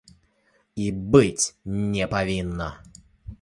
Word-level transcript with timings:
І 0.85 0.87
быць 1.15 1.45
не 1.91 2.09
павінна. 2.15 2.71